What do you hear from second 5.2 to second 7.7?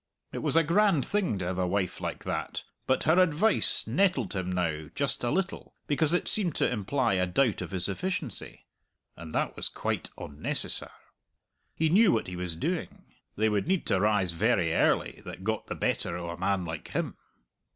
a little, because it seemed to imply a doubt of